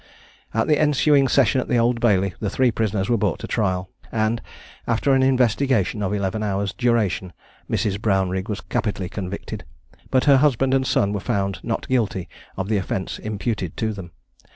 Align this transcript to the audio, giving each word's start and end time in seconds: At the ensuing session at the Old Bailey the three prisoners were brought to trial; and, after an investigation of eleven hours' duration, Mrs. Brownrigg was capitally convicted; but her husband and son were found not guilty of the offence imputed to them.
At 0.51 0.65
the 0.67 0.79
ensuing 0.79 1.27
session 1.27 1.61
at 1.61 1.67
the 1.67 1.77
Old 1.77 1.99
Bailey 1.99 2.33
the 2.39 2.49
three 2.49 2.71
prisoners 2.71 3.07
were 3.07 3.19
brought 3.19 3.37
to 3.41 3.47
trial; 3.47 3.91
and, 4.11 4.41
after 4.87 5.13
an 5.13 5.21
investigation 5.21 6.01
of 6.01 6.11
eleven 6.11 6.41
hours' 6.41 6.73
duration, 6.73 7.33
Mrs. 7.69 8.01
Brownrigg 8.01 8.49
was 8.49 8.61
capitally 8.61 9.09
convicted; 9.09 9.63
but 10.09 10.23
her 10.23 10.37
husband 10.37 10.73
and 10.73 10.87
son 10.87 11.13
were 11.13 11.19
found 11.19 11.59
not 11.61 11.87
guilty 11.87 12.27
of 12.57 12.67
the 12.67 12.77
offence 12.77 13.19
imputed 13.19 13.77
to 13.77 13.93
them. 13.93 14.09